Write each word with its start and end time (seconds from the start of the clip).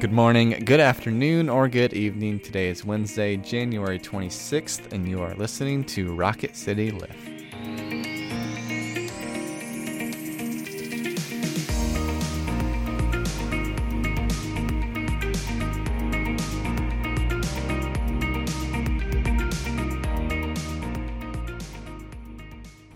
Good 0.00 0.12
morning, 0.12 0.62
good 0.64 0.80
afternoon, 0.80 1.50
or 1.50 1.68
good 1.68 1.92
evening. 1.92 2.40
Today 2.40 2.70
is 2.70 2.86
Wednesday, 2.86 3.36
January 3.36 3.98
26th, 3.98 4.90
and 4.92 5.06
you 5.06 5.20
are 5.20 5.34
listening 5.34 5.84
to 5.84 6.14
Rocket 6.14 6.56
City 6.56 6.90
Lift. 6.90 7.29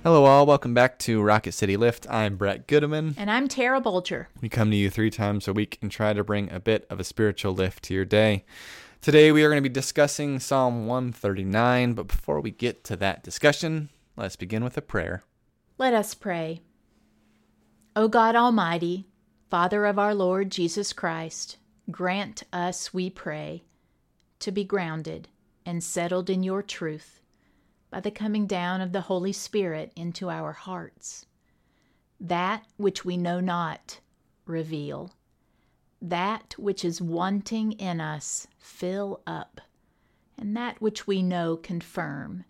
Hello, 0.05 0.27
all. 0.27 0.45
Welcome 0.45 0.75
back 0.75 0.99
to 0.99 1.23
Rocket 1.23 1.53
City 1.53 1.79
Lift. 1.79 2.07
I'm 2.11 2.37
Brett 2.37 2.69
Goodeman. 2.69 3.15
And 3.17 3.31
I'm 3.31 3.49
Tara 3.49 3.81
Bolger. 3.81 4.27
We 4.43 4.51
come 4.51 4.71
to 4.71 4.77
you 4.77 4.91
three 4.91 5.09
times 5.09 5.49
a 5.49 5.55
week 5.55 5.79
and 5.81 5.91
try 5.91 6.13
to 6.13 6.23
bring 6.23 6.53
a 6.53 6.61
bit 6.61 6.87
of 6.91 7.01
a 7.01 7.05
spiritual 7.05 7.55
lift 7.55 7.85
to 7.85 7.95
your 7.95 8.05
day. 8.05 8.45
Today, 9.01 9.33
we 9.33 9.43
are 9.43 9.49
going 9.49 9.63
to 9.63 9.67
be 9.67 9.73
discussing 9.73 10.41
Psalm 10.41 10.87
139, 10.87 11.95
but 11.95 12.09
before 12.09 12.43
we 12.43 12.51
get 12.51 12.85
to 12.85 12.97
that 12.97 13.25
discussion, 13.25 13.89
let's 14.15 14.37
begin 14.37 14.63
with 14.63 14.77
a 14.77 14.83
prayer. 14.83 15.23
Let 15.79 15.95
us 15.95 16.13
pray. 16.13 16.61
O 17.97 18.07
God 18.07 18.37
Almighty, 18.37 19.07
Father 19.49 19.87
of 19.87 19.99
our 19.99 20.15
Lord 20.15 20.51
Jesus 20.51 20.93
Christ, 20.93 21.57
grant 21.91 22.43
us, 22.53 22.93
we 22.93 23.09
pray, 23.09 23.65
to 24.41 24.53
be 24.53 24.65
grounded 24.65 25.29
and 25.65 25.83
settled 25.83 26.29
in 26.29 26.43
your 26.43 26.61
truth 26.61 27.23
by 27.95 28.01
the 28.01 28.11
coming 28.11 28.45
down 28.45 28.81
of 28.81 28.91
the 28.91 29.03
Holy 29.03 29.33
Spirit 29.33 29.93
into 29.95 30.29
our 30.29 30.51
hearts. 30.51 31.27
That 32.19 32.65
which 32.77 33.05
we 33.05 33.17
know 33.17 33.39
not, 33.39 34.01
reveal. 34.47 35.15
That 36.03 36.57
which 36.59 36.85
is 36.85 37.01
wanting 37.01 37.71
in 37.71 38.01
us, 38.01 38.49
fill 38.59 39.21
up. 39.29 39.61
And 40.37 40.57
that 40.57 40.81
which 40.83 41.07
we 41.07 41.23
know, 41.23 41.57
confirm. 41.57 42.45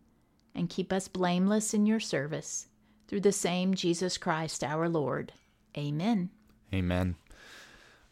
And 0.54 0.70
keep 0.70 0.90
us 0.94 1.08
blameless 1.08 1.74
in 1.74 1.84
your 1.84 2.00
service, 2.00 2.68
through 3.06 3.20
the 3.20 3.30
same 3.30 3.74
Jesus 3.74 4.16
Christ 4.16 4.64
our 4.64 4.88
Lord. 4.88 5.34
Amen. 5.76 6.30
Amen. 6.72 7.16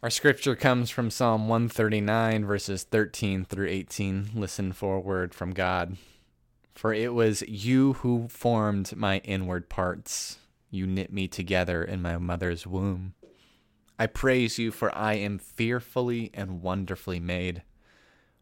Our 0.02 0.10
scripture 0.10 0.54
comes 0.54 0.90
from 0.90 1.08
Psalm 1.08 1.48
139, 1.48 2.44
verses 2.44 2.82
13 2.82 3.46
through 3.46 3.68
18. 3.68 4.32
Listen 4.34 4.74
for 4.74 4.96
a 4.96 5.00
word 5.00 5.32
from 5.32 5.52
God. 5.52 5.96
For 6.74 6.92
it 6.92 7.14
was 7.14 7.42
you 7.42 7.94
who 7.94 8.28
formed 8.28 8.96
my 8.96 9.18
inward 9.18 9.68
parts. 9.68 10.38
You 10.70 10.86
knit 10.86 11.12
me 11.12 11.28
together 11.28 11.84
in 11.84 12.02
my 12.02 12.16
mother's 12.16 12.66
womb. 12.66 13.14
I 13.98 14.06
praise 14.06 14.58
you, 14.58 14.72
for 14.72 14.92
I 14.96 15.14
am 15.14 15.38
fearfully 15.38 16.30
and 16.34 16.62
wonderfully 16.62 17.20
made. 17.20 17.62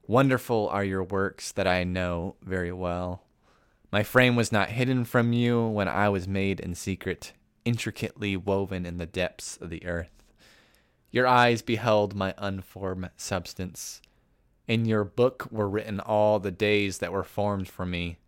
Wonderful 0.07 0.69
are 0.69 0.85
your 0.85 1.05
works 1.05 1.53
that 1.53 1.67
I 1.67 1.85
know 1.85 2.37
very 2.43 2.73
well. 2.73 3.25
My 3.93 4.03
frame 4.03 4.37
was 4.37 4.53
not 4.53 4.71
hidden 4.71 5.05
from 5.05 5.33
you 5.33 5.67
when 5.67 5.89
I 5.89 6.09
was 6.09 6.29
made 6.29 6.61
in 6.61 6.75
secret, 6.75 7.33
intricately 7.65 8.37
woven 8.37 8.87
in 8.87 8.99
the 8.99 9.07
depths 9.07 9.57
of 9.57 9.69
the 9.71 9.85
earth. 9.85 10.23
Your 11.11 11.27
eyes 11.27 11.61
beheld 11.61 12.15
my 12.15 12.35
unformed 12.39 13.11
substance. 13.17 14.01
In 14.71 14.85
your 14.85 15.03
book 15.03 15.49
were 15.51 15.69
written 15.69 15.99
all 15.99 16.39
the 16.39 16.53
days 16.53 16.99
that 16.99 17.11
were 17.11 17.25
formed 17.25 17.67
for 17.67 17.85
me, 17.85 18.19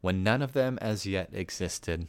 when 0.00 0.24
none 0.24 0.42
of 0.42 0.52
them 0.52 0.76
as 0.82 1.06
yet 1.06 1.28
existed. 1.32 2.08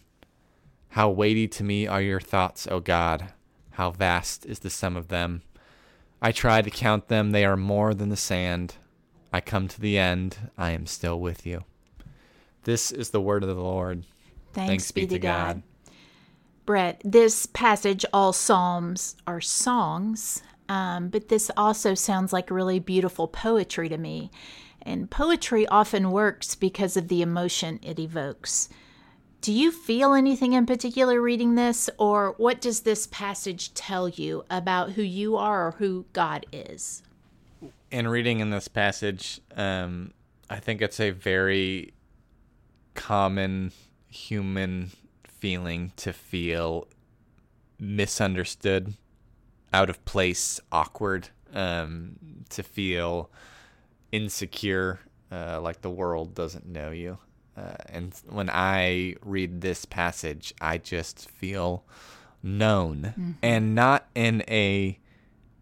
How 0.89 1.11
weighty 1.11 1.47
to 1.50 1.64
me 1.64 1.86
are 1.86 2.02
your 2.02 2.19
thoughts, 2.19 2.67
O 2.72 2.80
God! 2.80 3.31
How 3.73 3.92
vast 3.92 4.44
is 4.47 4.58
the 4.58 4.72
sum 4.72 4.95
of 4.95 5.09
them! 5.09 5.44
I 6.19 6.31
try 6.31 6.64
to 6.64 6.72
count 6.72 7.09
them, 7.09 7.30
they 7.30 7.45
are 7.45 7.55
more 7.55 7.94
than 7.94 8.10
the 8.10 8.17
sand. 8.17 8.77
I 9.32 9.39
come 9.39 9.67
to 9.67 9.80
the 9.80 9.99
end, 9.99 10.49
I 10.58 10.71
am 10.71 10.87
still 10.87 11.20
with 11.20 11.45
you. 11.45 11.64
This 12.64 12.89
is 12.92 13.11
the 13.11 13.21
word 13.21 13.43
of 13.43 13.49
the 13.49 13.61
Lord. 13.61 14.04
Thanks, 14.54 14.67
Thanks 14.67 14.92
be, 14.93 15.02
be, 15.02 15.08
to 15.10 15.20
God. 15.20 15.61
God. 15.61 15.64
Brett, 16.65 17.02
this 17.05 17.45
passage, 17.45 18.04
all 18.11 18.33
Psalms 18.33 19.15
are 19.27 19.42
songs, 19.42 20.42
um, 20.70 21.09
but 21.09 21.30
this 21.30 21.52
also 21.55 21.93
sounds 21.93 22.33
like 22.33 22.49
really 22.49 22.80
beautiful 22.80 23.27
poetry 23.27 23.89
to 23.89 23.98
me. 23.98 24.31
And 24.81 25.09
poetry 25.09 25.67
often 25.67 26.11
works 26.11 26.55
because 26.55 26.95
of 26.95 27.08
the 27.08 27.21
emotion 27.21 27.80
it 27.81 27.99
evokes. 27.99 28.70
Do 29.42 29.52
you 29.52 29.71
feel 29.71 30.14
anything 30.14 30.54
in 30.54 30.65
particular 30.65 31.21
reading 31.21 31.55
this, 31.55 31.89
or 31.99 32.33
what 32.37 32.61
does 32.61 32.81
this 32.81 33.08
passage 33.08 33.73
tell 33.73 34.09
you 34.09 34.43
about 34.49 34.93
who 34.93 35.04
you 35.04 35.37
are 35.37 35.67
or 35.67 35.71
who 35.71 36.05
God 36.14 36.45
is? 36.52 37.04
In 37.92 38.08
reading 38.08 38.39
in 38.39 38.49
this 38.49 38.67
passage, 38.67 39.39
um, 39.55 40.14
I 40.49 40.59
think 40.59 40.81
it's 40.81 40.99
a 40.99 41.11
very 41.11 41.93
common 42.95 43.71
human 44.09 44.92
feeling 45.27 45.92
to 45.98 46.11
feel 46.11 46.87
misunderstood 47.80 48.93
out 49.75 49.89
of 49.89 50.03
place, 50.05 50.61
awkward, 50.71 51.27
um, 51.53 52.15
to 52.49 52.63
feel 52.63 53.30
insecure, 54.13 55.02
uh, 55.30 55.59
like 55.59 55.81
the 55.81 55.89
world 55.89 56.33
doesn't 56.33 56.65
know 56.65 56.91
you. 56.91 57.17
Uh, 57.58 57.75
and 57.89 58.13
when 58.30 58.49
I 58.49 59.15
read 59.21 59.59
this 59.59 59.83
passage, 59.83 60.53
I 60.61 60.77
just 60.77 61.30
feel 61.30 61.83
known, 62.41 63.13
mm-hmm. 63.17 63.31
and 63.43 63.75
not 63.75 64.08
in 64.15 64.43
a 64.47 64.97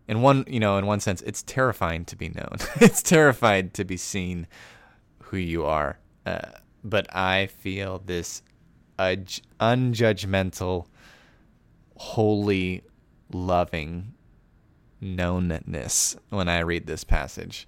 in 0.07 0.21
one 0.21 0.43
you 0.47 0.59
know 0.59 0.77
in 0.77 0.85
one 0.85 0.99
sense 0.99 1.21
it's 1.21 1.41
terrifying 1.43 2.03
to 2.03 2.17
be 2.17 2.27
known 2.27 2.57
it's 2.81 3.01
terrified 3.01 3.73
to 3.73 3.85
be 3.85 3.95
seen 3.95 4.45
who 5.23 5.37
you 5.37 5.63
are 5.63 5.97
uh, 6.25 6.51
but 6.83 7.07
i 7.15 7.45
feel 7.47 8.01
this 8.05 8.41
unjudgmental 8.99 10.85
holy 11.95 12.83
loving 13.31 14.13
knownness 15.01 16.17
when 16.29 16.47
I 16.47 16.59
read 16.59 16.87
this 16.87 17.03
passage 17.03 17.67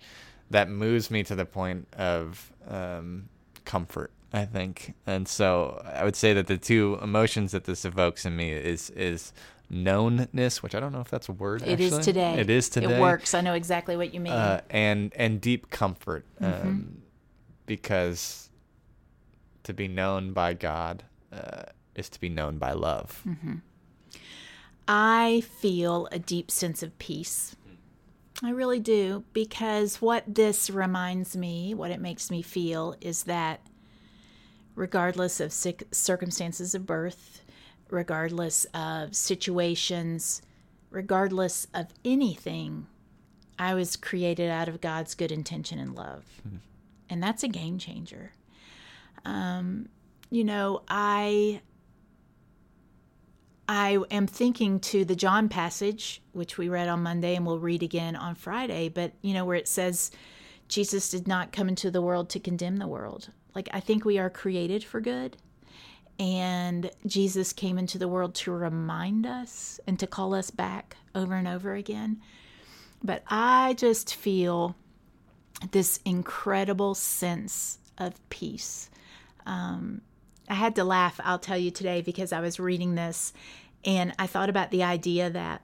that 0.50 0.70
moves 0.70 1.12
me 1.12 1.24
to 1.24 1.36
the 1.36 1.46
point 1.46 1.88
of 1.94 2.52
um, 2.68 3.30
comfort. 3.66 4.12
I 4.34 4.44
think, 4.44 4.96
and 5.08 5.28
so 5.28 5.82
I 5.86 6.04
would 6.04 6.16
say 6.16 6.34
that 6.34 6.48
the 6.48 6.58
two 6.58 7.00
emotions 7.02 7.54
that 7.54 7.64
this 7.64 7.86
evokes 7.86 8.26
in 8.26 8.36
me 8.36 8.52
is 8.52 8.90
is 8.90 9.32
knownness, 9.72 10.62
which 10.62 10.76
I 10.76 10.82
don't 10.82 10.92
know 10.92 11.00
if 11.00 11.10
that's 11.10 11.30
a 11.30 11.32
word. 11.32 11.62
It 11.62 11.74
actually. 11.74 11.86
is 11.86 12.00
today. 12.00 12.40
It 12.40 12.50
is 12.50 12.68
today. 12.68 12.98
It 12.98 13.02
works. 13.02 13.34
I 13.34 13.40
know 13.40 13.54
exactly 13.54 13.96
what 13.96 14.14
you 14.14 14.20
mean. 14.20 14.34
Uh, 14.34 14.60
and 14.70 15.14
and 15.16 15.40
deep 15.40 15.70
comfort, 15.70 16.26
mm-hmm. 16.42 16.68
um, 16.68 17.02
because 17.66 18.50
to 19.64 19.74
be 19.74 19.88
known 19.88 20.34
by 20.34 20.54
God 20.54 21.04
uh, 21.32 21.64
is 21.96 22.10
to 22.10 22.20
be 22.20 22.28
known 22.28 22.58
by 22.58 22.74
love. 22.74 23.22
Mm-hmm. 23.26 23.56
I 24.88 25.41
feel 25.59 26.07
a 26.12 26.19
deep 26.19 26.51
sense 26.51 26.84
of 26.84 26.97
peace. 27.00 27.56
I 28.44 28.50
really 28.50 28.79
do, 28.79 29.23
because 29.34 30.01
what 30.01 30.23
this 30.28 30.69
reminds 30.69 31.38
me, 31.38 31.73
what 31.73 31.91
it 31.91 32.01
makes 32.01 32.29
me 32.29 32.41
feel, 32.41 32.95
is 33.00 33.24
that 33.24 33.62
regardless 34.75 35.40
of 35.40 35.53
circumstances 35.53 36.75
of 36.75 36.85
birth, 36.85 37.41
regardless 37.90 38.66
of 38.74 39.16
situations, 39.16 40.41
regardless 40.90 41.66
of 41.74 41.88
anything, 42.03 42.88
I 43.57 43.74
was 43.74 43.95
created 43.95 44.50
out 44.50 44.68
of 44.68 44.81
God's 44.81 45.16
good 45.16 45.31
intention 45.31 45.79
and 45.79 45.95
love. 45.95 46.25
Mm-hmm. 46.45 46.57
And 47.09 47.24
that's 47.24 47.44
a 47.44 47.47
game 47.47 47.78
changer. 47.78 48.34
Um, 49.24 49.88
you 50.29 50.44
know, 50.44 50.81
I 50.90 51.62
I 53.67 53.97
am 54.12 54.27
thinking 54.27 54.79
to 54.81 55.06
the 55.06 55.15
John 55.15 55.50
passage, 55.50 56.21
which 56.33 56.57
we 56.57 56.69
read 56.69 56.88
on 56.88 57.03
Monday 57.03 57.35
and 57.35 57.45
we'll 57.45 57.59
read 57.59 57.83
again 57.83 58.15
on 58.15 58.35
Friday, 58.35 58.89
but 58.89 59.13
you 59.21 59.33
know, 59.33 59.45
where 59.45 59.57
it 59.57 59.67
says, 59.67 60.12
Jesus 60.67 61.09
did 61.09 61.27
not 61.27 61.51
come 61.51 61.69
into 61.69 61.91
the 61.91 62.01
world 62.01 62.29
to 62.31 62.39
condemn 62.39 62.77
the 62.77 62.88
world. 62.88 63.29
Like, 63.53 63.69
I 63.71 63.79
think 63.79 64.03
we 64.03 64.17
are 64.17 64.29
created 64.29 64.83
for 64.83 65.00
good. 65.00 65.38
And 66.17 66.89
Jesus 67.06 67.53
came 67.53 67.77
into 67.77 67.97
the 67.97 68.07
world 68.07 68.35
to 68.35 68.51
remind 68.51 69.25
us 69.25 69.79
and 69.85 70.00
to 70.00 70.07
call 70.07 70.33
us 70.33 70.50
back 70.50 70.95
over 71.13 71.33
and 71.35 71.47
over 71.47 71.73
again. 71.73 72.21
But 73.03 73.23
I 73.27 73.73
just 73.73 74.15
feel 74.15 74.75
this 75.71 76.00
incredible 76.06 76.95
sense 76.95 77.79
of 77.97 78.29
peace. 78.29 78.89
Um, 79.45 80.01
I 80.50 80.53
had 80.53 80.75
to 80.75 80.83
laugh, 80.83 81.19
I'll 81.24 81.39
tell 81.39 81.57
you 81.57 81.71
today, 81.71 82.01
because 82.01 82.31
I 82.31 82.39
was 82.39 82.59
reading 82.59 82.95
this 82.95 83.33
and 83.83 84.13
I 84.18 84.27
thought 84.27 84.50
about 84.50 84.71
the 84.71 84.83
idea 84.83 85.30
that 85.30 85.62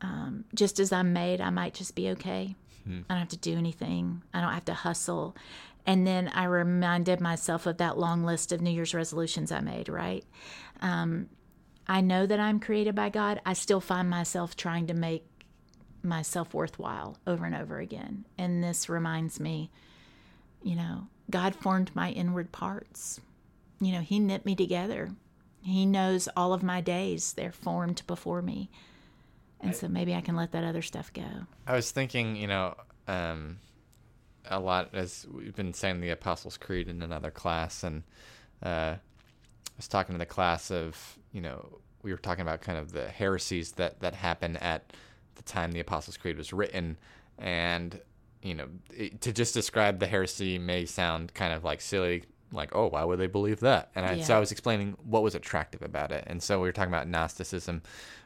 um, 0.00 0.44
just 0.54 0.78
as 0.78 0.92
I'm 0.92 1.12
made, 1.12 1.40
I 1.40 1.50
might 1.50 1.74
just 1.74 1.94
be 1.94 2.10
okay. 2.10 2.56
Hmm. 2.84 3.00
I 3.08 3.14
don't 3.14 3.20
have 3.20 3.28
to 3.28 3.36
do 3.36 3.56
anything, 3.56 4.22
I 4.32 4.40
don't 4.40 4.52
have 4.52 4.64
to 4.66 4.74
hustle. 4.74 5.36
And 5.86 6.06
then 6.06 6.28
I 6.28 6.44
reminded 6.44 7.20
myself 7.20 7.66
of 7.66 7.76
that 7.76 7.98
long 7.98 8.24
list 8.24 8.52
of 8.52 8.62
New 8.62 8.70
Year's 8.70 8.94
resolutions 8.94 9.52
I 9.52 9.60
made, 9.60 9.88
right? 9.88 10.24
Um, 10.80 11.28
I 11.86 12.00
know 12.00 12.24
that 12.26 12.40
I'm 12.40 12.58
created 12.58 12.94
by 12.94 13.10
God. 13.10 13.40
I 13.44 13.52
still 13.52 13.80
find 13.80 14.08
myself 14.08 14.56
trying 14.56 14.86
to 14.86 14.94
make 14.94 15.26
myself 16.02 16.54
worthwhile 16.54 17.18
over 17.26 17.44
and 17.44 17.54
over 17.54 17.78
again. 17.78 18.24
And 18.38 18.64
this 18.64 18.88
reminds 18.88 19.38
me, 19.38 19.70
you 20.62 20.74
know, 20.74 21.08
God 21.30 21.54
formed 21.54 21.90
my 21.94 22.10
inward 22.10 22.52
parts. 22.52 23.20
You 23.80 23.92
know, 23.92 24.00
He 24.00 24.18
knit 24.18 24.44
me 24.44 24.54
together. 24.54 25.10
He 25.62 25.86
knows 25.86 26.28
all 26.36 26.52
of 26.52 26.62
my 26.62 26.80
days, 26.80 27.32
they're 27.32 27.52
formed 27.52 28.02
before 28.06 28.42
me. 28.42 28.70
And 29.60 29.74
so 29.74 29.88
maybe 29.88 30.14
I 30.14 30.20
can 30.20 30.36
let 30.36 30.52
that 30.52 30.62
other 30.62 30.82
stuff 30.82 31.10
go. 31.10 31.24
I 31.66 31.74
was 31.74 31.90
thinking, 31.90 32.36
you 32.36 32.46
know, 32.46 32.74
um, 33.08 33.58
a 34.46 34.60
lot 34.60 34.90
as 34.92 35.26
we've 35.32 35.54
been 35.54 35.72
saying 35.72 36.00
the 36.00 36.10
Apostles' 36.10 36.58
Creed 36.58 36.88
in 36.88 37.00
another 37.00 37.30
class, 37.30 37.82
and 37.82 38.02
uh, 38.62 38.96
I 38.96 39.00
was 39.76 39.88
talking 39.88 40.14
to 40.14 40.18
the 40.18 40.26
class 40.26 40.70
of, 40.70 41.18
you 41.32 41.40
know, 41.40 41.78
we 42.02 42.12
were 42.12 42.18
talking 42.18 42.42
about 42.42 42.60
kind 42.60 42.78
of 42.78 42.92
the 42.92 43.08
heresies 43.08 43.72
that 43.72 44.00
that 44.00 44.14
happened 44.14 44.62
at 44.62 44.92
the 45.36 45.42
time 45.42 45.72
the 45.72 45.80
Apostles' 45.80 46.18
Creed 46.18 46.36
was 46.36 46.52
written, 46.52 46.98
and 47.38 48.00
you 48.42 48.54
know, 48.54 48.68
it, 48.92 49.22
to 49.22 49.32
just 49.32 49.54
describe 49.54 49.98
the 49.98 50.06
heresy 50.06 50.58
may 50.58 50.84
sound 50.84 51.32
kind 51.32 51.54
of 51.54 51.64
like 51.64 51.80
silly, 51.80 52.24
like 52.54 52.74
oh, 52.74 52.88
why 52.88 53.04
would 53.04 53.18
they 53.18 53.26
believe 53.26 53.60
that? 53.60 53.90
And 53.94 54.06
I, 54.06 54.20
so 54.20 54.36
I 54.36 54.40
was 54.40 54.52
explaining 54.52 54.96
what 55.04 55.22
was 55.22 55.34
attractive 55.34 55.82
about 55.82 56.12
it, 56.12 56.24
and 56.26 56.42
so 56.42 56.60
we 56.60 56.68
were 56.68 56.72
talking 56.72 56.92
about 56.92 57.08
Gnosticism, 57.08 57.82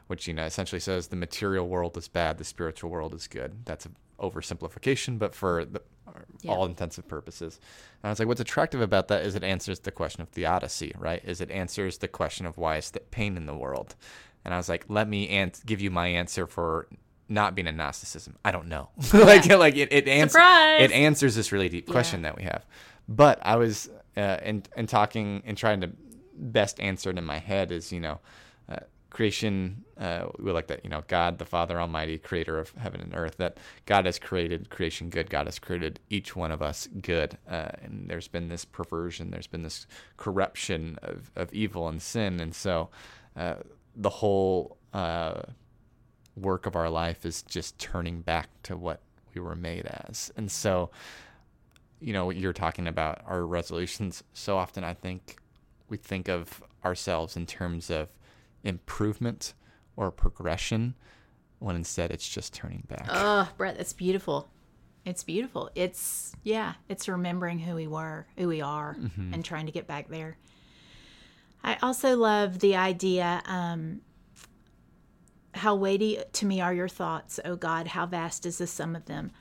which 0.07 0.27
you 0.27 0.33
know 0.33 0.45
essentially 0.45 0.79
says 0.79 1.07
the 1.07 1.15
material 1.15 1.67
world 1.67 1.97
is 1.97 2.07
bad, 2.07 2.37
the 2.37 2.43
spiritual 2.43 2.89
world 2.89 3.13
is 3.13 3.27
good. 3.27 3.65
That's 3.65 3.85
an 3.85 3.95
oversimplification, 4.19 5.17
but 5.19 5.33
for 5.35 5.65
the, 5.65 5.81
Yeah. 6.41 6.51
all 6.51 6.65
intensive 6.65 7.07
purposes. 7.07 7.59
And 8.03 8.09
I 8.09 8.11
was 8.11 8.19
like, 8.19 8.27
what's 8.27 8.41
attractive 8.41 8.81
about 8.81 9.07
that 9.09 9.25
is 9.25 9.35
it 9.35 9.43
answers 9.43 9.79
the 9.79 9.91
question 9.91 10.21
of 10.21 10.29
theodicy, 10.29 10.93
right? 10.97 11.21
Is 11.25 11.41
it 11.41 11.51
answers 11.51 11.97
the 11.99 12.07
question 12.07 12.45
of 12.45 12.57
why 12.57 12.77
is 12.77 12.91
there 12.91 13.01
pain 13.11 13.37
in 13.37 13.45
the 13.45 13.55
world? 13.55 13.95
And 14.45 14.53
I 14.53 14.57
was 14.57 14.69
like, 14.69 14.85
let 14.89 15.07
me 15.07 15.27
an- 15.29 15.51
give 15.65 15.81
you 15.81 15.91
my 15.91 16.07
answer 16.07 16.47
for 16.47 16.87
not 17.27 17.55
being 17.55 17.67
a 17.67 17.71
Gnosticism. 17.71 18.37
I 18.43 18.51
don't 18.51 18.67
know. 18.67 18.89
like, 19.13 19.45
like 19.47 19.75
it, 19.77 19.91
it, 19.93 20.07
ans- 20.07 20.35
it 20.35 20.91
answers 20.91 21.35
this 21.35 21.51
really 21.51 21.69
deep 21.69 21.87
question 21.89 22.23
that 22.23 22.35
we 22.35 22.43
have. 22.43 22.65
But 23.07 23.39
I 23.43 23.55
was 23.57 23.89
uh, 24.19 24.37
in 24.43 24.63
in 24.75 24.87
talking 24.87 25.41
and 25.45 25.57
trying 25.57 25.81
to 25.81 25.89
best 26.35 26.79
answer 26.79 27.09
it 27.09 27.17
in 27.17 27.25
my 27.25 27.39
head 27.39 27.71
is 27.71 27.91
you 27.91 27.99
know 27.99 28.19
uh, 28.69 28.77
creation. 29.09 29.83
Uh, 29.97 30.27
we 30.37 30.51
like 30.51 30.67
that 30.67 30.83
you 30.83 30.89
know 30.89 31.03
God 31.07 31.37
the 31.37 31.45
Father 31.45 31.79
Almighty, 31.79 32.17
Creator 32.17 32.59
of 32.59 32.71
heaven 32.71 33.01
and 33.01 33.15
earth. 33.15 33.37
That 33.37 33.57
God 33.85 34.05
has 34.05 34.19
created 34.19 34.69
creation 34.69 35.09
good. 35.09 35.29
God 35.29 35.47
has 35.47 35.59
created 35.59 35.99
each 36.09 36.35
one 36.35 36.51
of 36.51 36.61
us 36.61 36.87
good. 37.01 37.37
Uh, 37.49 37.69
and 37.81 38.05
there's 38.07 38.27
been 38.27 38.49
this 38.49 38.65
perversion. 38.65 39.31
There's 39.31 39.47
been 39.47 39.63
this 39.63 39.87
corruption 40.17 40.97
of 41.01 41.31
of 41.35 41.53
evil 41.53 41.87
and 41.87 42.01
sin. 42.01 42.39
And 42.39 42.53
so 42.53 42.89
uh, 43.35 43.55
the 43.95 44.09
whole 44.09 44.77
uh, 44.93 45.41
work 46.35 46.65
of 46.65 46.75
our 46.75 46.89
life 46.89 47.25
is 47.25 47.41
just 47.43 47.77
turning 47.79 48.21
back 48.21 48.49
to 48.63 48.77
what 48.77 49.01
we 49.33 49.41
were 49.41 49.55
made 49.55 49.85
as. 49.85 50.31
And 50.37 50.51
so, 50.51 50.89
you 51.99 52.13
know, 52.13 52.25
what 52.25 52.35
you're 52.35 52.53
talking 52.53 52.87
about 52.87 53.21
our 53.25 53.45
resolutions. 53.45 54.23
So 54.33 54.57
often, 54.57 54.83
I 54.83 54.93
think 54.93 55.37
we 55.89 55.97
think 55.97 56.27
of 56.29 56.63
ourselves 56.85 57.35
in 57.35 57.45
terms 57.45 57.89
of 57.89 58.09
improvement 58.63 59.53
or 59.95 60.11
progression, 60.11 60.95
when 61.59 61.75
instead 61.75 62.11
it's 62.11 62.27
just 62.27 62.53
turning 62.53 62.83
back. 62.87 63.07
Oh, 63.09 63.49
Brett, 63.57 63.77
that's 63.77 63.93
beautiful. 63.93 64.49
It's 65.05 65.23
beautiful. 65.23 65.69
It's 65.75 66.33
yeah, 66.43 66.73
it's 66.87 67.07
remembering 67.07 67.59
who 67.59 67.75
we 67.75 67.87
were, 67.87 68.27
who 68.37 68.47
we 68.47 68.61
are, 68.61 68.95
and 69.33 69.43
trying 69.43 69.65
to 69.65 69.71
get 69.71 69.87
back 69.87 70.09
there. 70.09 70.37
I 71.63 71.77
also 71.81 72.15
love 72.15 72.59
the 72.59 72.75
idea. 72.75 73.41
Um, 73.45 74.01
how 75.53 75.75
weighty 75.75 76.19
to 76.33 76.45
me 76.45 76.61
are 76.61 76.73
your 76.73 76.87
thoughts, 76.87 77.39
O 77.43 77.55
God? 77.55 77.87
How 77.87 78.05
vast 78.05 78.45
is 78.45 78.59
the 78.59 78.67
sum 78.67 78.95
of 78.95 79.05
them? 79.05 79.31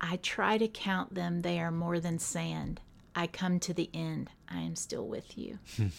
I 0.00 0.16
try 0.16 0.58
to 0.58 0.68
count 0.68 1.14
them; 1.14 1.42
they 1.42 1.60
are 1.60 1.70
more 1.70 2.00
than 2.00 2.18
sand. 2.18 2.80
I 3.14 3.26
come 3.26 3.60
to 3.60 3.74
the 3.74 3.90
end. 3.94 4.30
I 4.48 4.60
am 4.60 4.76
still 4.76 5.06
with 5.06 5.38
you. 5.38 5.58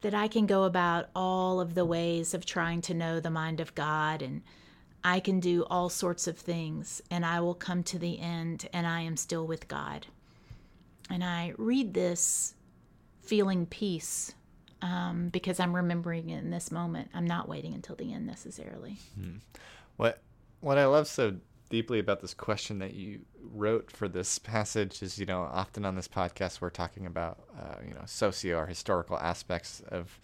that 0.00 0.14
I 0.14 0.28
can 0.28 0.46
go 0.46 0.64
about 0.64 1.10
all 1.14 1.60
of 1.60 1.74
the 1.74 1.84
ways 1.84 2.34
of 2.34 2.46
trying 2.46 2.80
to 2.82 2.94
know 2.94 3.20
the 3.20 3.30
mind 3.30 3.60
of 3.60 3.74
God 3.74 4.22
and 4.22 4.42
I 5.02 5.20
can 5.20 5.40
do 5.40 5.64
all 5.64 5.88
sorts 5.88 6.26
of 6.26 6.38
things 6.38 7.02
and 7.10 7.24
I 7.24 7.40
will 7.40 7.54
come 7.54 7.82
to 7.84 7.98
the 7.98 8.18
end 8.18 8.68
and 8.72 8.86
I 8.86 9.00
am 9.02 9.16
still 9.16 9.46
with 9.46 9.68
God. 9.68 10.06
And 11.08 11.24
I 11.24 11.54
read 11.58 11.94
this 11.94 12.54
feeling 13.22 13.66
peace 13.66 14.34
um, 14.82 15.28
because 15.28 15.60
I'm 15.60 15.74
remembering 15.74 16.30
it 16.30 16.38
in 16.38 16.50
this 16.50 16.70
moment. 16.70 17.10
I'm 17.12 17.26
not 17.26 17.48
waiting 17.48 17.74
until 17.74 17.96
the 17.96 18.12
end 18.12 18.26
necessarily. 18.26 18.96
What 19.96 20.22
what 20.60 20.78
I 20.78 20.86
love 20.86 21.08
so 21.08 21.36
deeply 21.70 22.00
about 22.00 22.20
this 22.20 22.34
question 22.34 22.80
that 22.80 22.92
you 22.92 23.20
wrote 23.52 23.90
for 23.90 24.08
this 24.08 24.38
passage 24.38 25.02
is, 25.02 25.18
you 25.18 25.24
know, 25.24 25.40
often 25.40 25.84
on 25.84 25.94
this 25.94 26.08
podcast 26.08 26.60
we're 26.60 26.68
talking 26.68 27.06
about, 27.06 27.38
uh, 27.58 27.76
you 27.86 27.94
know, 27.94 28.02
socio 28.04 28.58
or 28.58 28.66
historical 28.66 29.16
aspects 29.18 29.80
of 29.88 30.20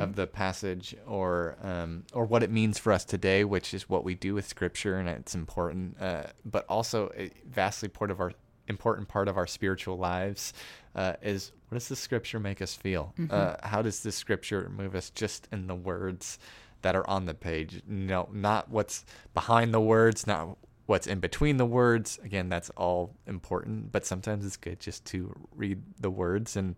of 0.00 0.14
the 0.16 0.26
passage, 0.26 0.96
or 1.06 1.56
um, 1.62 2.04
or 2.14 2.24
what 2.24 2.42
it 2.42 2.50
means 2.50 2.78
for 2.78 2.92
us 2.92 3.04
today, 3.04 3.44
which 3.44 3.74
is 3.74 3.88
what 3.88 4.04
we 4.04 4.14
do 4.14 4.34
with 4.34 4.46
Scripture, 4.46 4.96
and 4.96 5.08
it's 5.08 5.34
important, 5.34 6.00
uh, 6.00 6.22
but 6.44 6.64
also 6.68 7.10
a 7.16 7.30
vastly 7.46 7.88
part 7.88 8.10
of 8.10 8.20
our 8.20 8.32
important 8.68 9.08
part 9.08 9.28
of 9.28 9.36
our 9.36 9.46
spiritual 9.46 9.98
lives 9.98 10.54
uh, 10.94 11.12
is 11.20 11.52
what 11.68 11.76
does 11.76 11.88
the 11.88 11.96
Scripture 11.96 12.40
make 12.40 12.62
us 12.62 12.74
feel? 12.74 13.12
Uh, 13.30 13.56
how 13.62 13.82
does 13.82 14.00
the 14.00 14.12
Scripture 14.12 14.70
move 14.74 14.94
us 14.94 15.10
just 15.10 15.48
in 15.52 15.66
the 15.66 15.74
words? 15.74 16.38
that 16.82 16.94
are 16.94 17.08
on 17.08 17.24
the 17.24 17.32
page. 17.32 17.80
No, 17.88 18.28
not 18.30 18.68
what's 18.68 19.06
behind 19.32 19.72
the 19.72 19.80
words, 19.80 20.26
not 20.26 20.58
what's 20.86 21.06
in 21.06 21.20
between 21.20 21.56
the 21.56 21.66
words. 21.66 22.18
Again, 22.22 22.48
that's 22.48 22.70
all 22.70 23.14
important, 23.26 23.92
but 23.92 24.04
sometimes 24.04 24.44
it's 24.44 24.56
good 24.56 24.80
just 24.80 25.04
to 25.06 25.34
read 25.54 25.82
the 26.00 26.10
words 26.10 26.56
and 26.56 26.76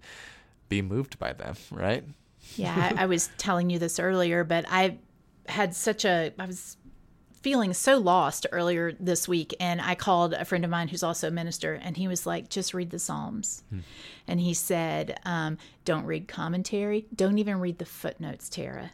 be 0.69 0.82
moved 0.82 1.19
by 1.19 1.32
them, 1.32 1.56
right? 1.70 2.05
Yeah, 2.55 2.93
I, 2.97 3.03
I 3.03 3.06
was 3.06 3.31
telling 3.38 3.70
you 3.70 3.79
this 3.79 3.99
earlier, 3.99 4.44
but 4.44 4.67
I 4.69 4.99
had 5.49 5.75
such 5.75 6.05
a, 6.05 6.32
I 6.38 6.47
was 6.47 6.76
feeling 7.47 7.73
so 7.73 7.97
lost 7.99 8.44
earlier 8.50 8.91
this 8.99 9.29
week. 9.29 9.55
And 9.61 9.81
I 9.81 9.94
called 9.94 10.32
a 10.35 10.44
friend 10.44 10.64
of 10.64 10.70
mine 10.73 10.88
who's 10.88 11.05
also 11.05 11.29
a 11.29 11.31
minister, 11.31 11.75
and 11.75 11.97
he 11.97 12.09
was 12.09 12.26
like, 12.26 12.49
just 12.49 12.75
read 12.75 12.91
the 12.91 12.99
Psalms. 12.99 13.62
And 14.26 14.41
he 14.41 14.52
said, 14.52 15.20
um, 15.25 15.59
don't 15.85 16.06
read 16.06 16.26
commentary, 16.26 17.06
don't 17.14 17.38
even 17.38 17.61
read 17.61 17.79
the 17.79 17.85
footnotes, 17.85 18.49
Tara. 18.49 18.91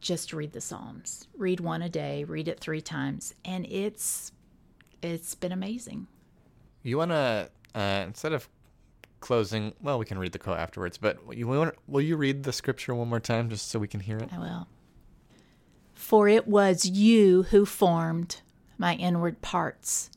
Just 0.00 0.32
read 0.32 0.52
the 0.52 0.62
Psalms. 0.62 1.28
Read 1.36 1.60
one 1.60 1.82
a 1.82 1.90
day, 1.90 2.24
read 2.24 2.48
it 2.48 2.58
three 2.58 2.80
times. 2.80 3.34
And 3.44 3.66
it's, 3.66 4.32
it's 5.02 5.34
been 5.34 5.52
amazing. 5.52 6.06
You 6.82 6.98
want 6.98 7.10
to, 7.10 7.50
uh, 7.74 8.04
instead 8.06 8.32
of 8.32 8.48
closing, 9.20 9.74
well, 9.82 9.98
we 9.98 10.06
can 10.06 10.18
read 10.18 10.32
the 10.32 10.38
quote 10.38 10.58
afterwards, 10.58 10.98
but 10.98 11.18
you 11.36 11.46
want, 11.46 11.74
will 11.86 12.00
you 12.00 12.16
read 12.16 12.42
the 12.42 12.52
scripture 12.52 12.94
one 12.94 13.08
more 13.08 13.20
time 13.20 13.50
just 13.50 13.68
so 13.68 13.78
we 13.78 13.88
can 13.88 14.00
hear 14.00 14.18
it? 14.18 14.30
I 14.32 14.38
will. 14.38 14.68
For 15.94 16.28
it 16.28 16.48
was 16.48 16.86
you 16.86 17.44
who 17.44 17.66
formed 17.66 18.40
my 18.78 18.94
inward 18.94 19.42
parts. 19.42 20.10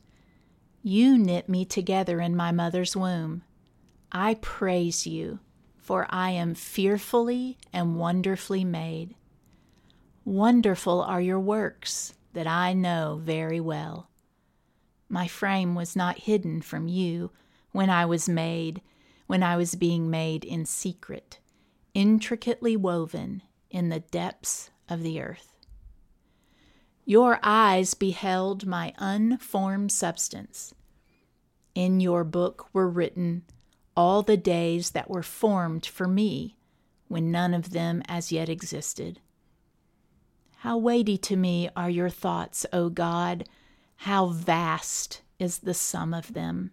You 0.82 1.18
knit 1.18 1.48
me 1.48 1.64
together 1.64 2.20
in 2.20 2.34
my 2.34 2.50
mother's 2.52 2.96
womb. 2.96 3.42
I 4.10 4.34
praise 4.34 5.06
you, 5.06 5.40
for 5.76 6.06
I 6.08 6.30
am 6.30 6.54
fearfully 6.54 7.58
and 7.72 7.96
wonderfully 7.96 8.64
made. 8.64 9.14
Wonderful 10.24 11.02
are 11.02 11.20
your 11.20 11.40
works 11.40 12.14
that 12.32 12.46
I 12.46 12.72
know 12.72 13.20
very 13.22 13.60
well. 13.60 14.08
My 15.08 15.28
frame 15.28 15.74
was 15.74 15.94
not 15.94 16.18
hidden 16.20 16.62
from 16.62 16.88
you 16.88 17.30
when 17.72 17.90
I 17.90 18.06
was 18.06 18.28
made, 18.28 18.82
when 19.26 19.42
I 19.42 19.56
was 19.56 19.74
being 19.74 20.10
made 20.10 20.44
in 20.44 20.64
secret, 20.64 21.38
intricately 21.92 22.76
woven 22.76 23.42
in 23.70 23.88
the 23.88 24.00
depths 24.00 24.70
of 24.88 25.02
the 25.02 25.20
earth. 25.20 25.54
Your 27.04 27.38
eyes 27.42 27.94
beheld 27.94 28.66
my 28.66 28.94
unformed 28.96 29.92
substance. 29.92 30.74
In 31.74 32.00
your 32.00 32.24
book 32.24 32.68
were 32.72 32.88
written 32.88 33.42
all 33.96 34.22
the 34.22 34.36
days 34.36 34.90
that 34.90 35.10
were 35.10 35.22
formed 35.22 35.84
for 35.84 36.08
me, 36.08 36.56
when 37.08 37.30
none 37.30 37.52
of 37.52 37.70
them 37.70 38.02
as 38.08 38.32
yet 38.32 38.48
existed. 38.48 39.20
How 40.58 40.78
weighty 40.78 41.18
to 41.18 41.36
me 41.36 41.68
are 41.76 41.90
your 41.90 42.08
thoughts, 42.08 42.64
O 42.72 42.88
God! 42.88 43.46
How 43.96 44.26
vast 44.26 45.22
is 45.38 45.58
the 45.58 45.74
sum 45.74 46.12
of 46.12 46.34
them! 46.34 46.72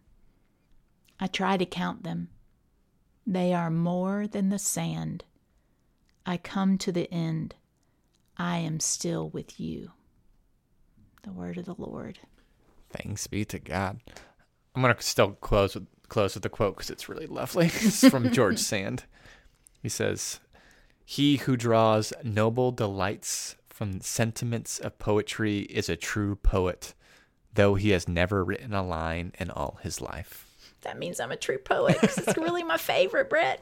I 1.19 1.27
try 1.27 1.57
to 1.57 1.65
count 1.65 2.03
them. 2.03 2.29
They 3.25 3.53
are 3.53 3.69
more 3.69 4.27
than 4.27 4.49
the 4.49 4.59
sand. 4.59 5.23
I 6.25 6.37
come 6.37 6.77
to 6.79 6.91
the 6.91 7.11
end. 7.13 7.55
I 8.37 8.57
am 8.57 8.79
still 8.79 9.29
with 9.29 9.59
you. 9.59 9.91
The 11.23 11.31
word 11.31 11.57
of 11.57 11.65
the 11.65 11.75
Lord. 11.77 12.19
Thanks 12.89 13.27
be 13.27 13.45
to 13.45 13.59
God. 13.59 13.99
I'm 14.75 14.81
gonna 14.81 14.95
still 14.99 15.33
close 15.33 15.75
with 15.75 15.87
close 16.09 16.33
with 16.33 16.43
the 16.43 16.49
quote 16.49 16.75
because 16.75 16.89
it's 16.89 17.07
really 17.07 17.27
lovely. 17.27 17.65
it's 17.73 18.07
from 18.07 18.31
George 18.31 18.59
Sand. 18.71 19.05
He 19.81 19.89
says, 19.89 20.39
"He 21.05 21.37
who 21.37 21.55
draws 21.55 22.13
noble 22.23 22.71
delights 22.71 23.55
from 23.69 24.01
sentiments 24.01 24.79
of 24.79 24.99
poetry 24.99 25.59
is 25.61 25.89
a 25.89 25.95
true 25.95 26.35
poet. 26.35 26.93
Though 27.55 27.75
he 27.75 27.89
has 27.89 28.07
never 28.07 28.43
written 28.43 28.73
a 28.73 28.85
line 28.85 29.33
in 29.39 29.49
all 29.49 29.79
his 29.83 30.01
life. 30.01 30.47
That 30.81 30.97
means 30.97 31.19
I'm 31.19 31.31
a 31.31 31.37
true 31.37 31.57
poet 31.57 31.97
because 32.01 32.17
it's 32.17 32.37
really 32.37 32.63
my 32.63 32.77
favorite, 32.77 33.29
Brett. 33.29 33.59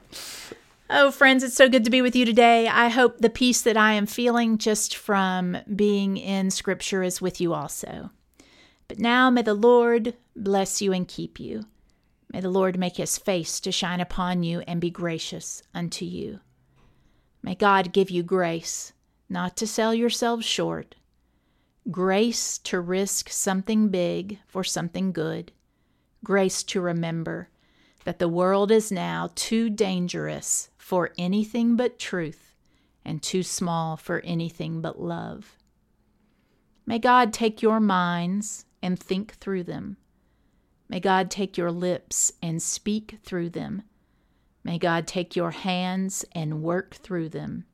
Oh, 0.90 1.12
friends, 1.12 1.44
it's 1.44 1.56
so 1.56 1.70
good 1.70 1.84
to 1.84 1.92
be 1.92 2.02
with 2.02 2.16
you 2.16 2.26
today. 2.26 2.68
I 2.68 2.88
hope 2.88 3.20
the 3.20 3.30
peace 3.30 3.62
that 3.62 3.78
I 3.78 3.94
am 3.94 4.06
feeling 4.06 4.58
just 4.58 4.96
from 4.96 5.58
being 5.76 6.18
in 6.18 6.50
Scripture 6.50 7.04
is 7.04 7.22
with 7.22 7.40
you 7.40 7.54
also. 7.54 8.10
But 8.88 9.00
now 9.00 9.30
may 9.30 9.44
the 9.44 9.54
Lord 9.54 10.16
bless 10.36 10.82
you 10.82 10.92
and 10.94 11.08
keep 11.08 11.40
you. 11.40 11.66
May 12.34 12.40
the 12.40 12.50
Lord 12.50 12.80
make 12.80 12.98
his 12.98 13.18
face 13.18 13.60
to 13.60 13.72
shine 13.72 14.00
upon 14.00 14.44
you 14.44 14.62
and 14.62 14.82
be 14.82 14.90
gracious 14.90 15.62
unto 15.74 16.06
you. 16.06 16.40
May 17.44 17.56
God 17.56 17.94
give 17.94 18.10
you 18.10 18.24
grace 18.24 18.94
not 19.30 19.56
to 19.58 19.68
sell 19.68 19.94
yourselves 19.94 20.46
short, 20.46 20.96
grace 21.92 22.58
to 22.60 22.80
risk 22.80 23.30
something 23.30 23.90
big 23.90 24.40
for 24.46 24.64
something 24.64 25.12
good, 25.12 25.52
grace 26.24 26.64
to 26.64 26.82
remember 26.82 27.50
that 28.04 28.20
the 28.20 28.30
world 28.30 28.72
is 28.72 28.92
now 28.92 29.30
too 29.36 29.70
dangerous 29.70 30.70
for 30.78 31.12
anything 31.18 31.76
but 31.76 32.00
truth 32.00 32.56
and 33.06 33.22
too 33.22 33.44
small 33.44 33.98
for 33.98 34.20
anything 34.22 34.82
but 34.82 35.02
love. 35.02 35.58
May 36.86 37.00
God 37.00 37.34
take 37.34 37.62
your 37.62 37.80
minds 37.80 38.66
and 38.82 39.00
think 39.00 39.34
through 39.36 39.64
them. 39.64 39.98
May 40.88 41.00
God 41.00 41.30
take 41.30 41.58
your 41.58 41.72
lips 41.72 42.32
and 42.42 42.62
speak 42.62 43.20
through 43.24 43.50
them. 43.52 43.84
May 44.64 44.80
God 44.80 45.08
take 45.08 45.36
your 45.36 45.52
hands 45.52 46.26
and 46.32 46.64
work 46.64 46.96
through 46.96 47.30
them. 47.30 47.66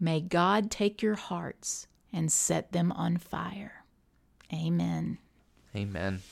May 0.00 0.20
God 0.20 0.70
take 0.70 1.02
your 1.02 1.14
hearts 1.14 1.86
and 2.12 2.30
set 2.30 2.72
them 2.72 2.92
on 2.92 3.16
fire. 3.16 3.84
Amen. 4.52 5.18
Amen. 5.74 6.22